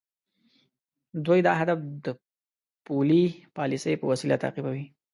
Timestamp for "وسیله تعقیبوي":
4.11-4.85